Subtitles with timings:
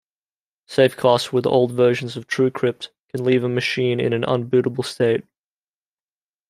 [0.67, 5.23] SafeCast with old versions of TrueCrypt can leave a machine in an unbootable state.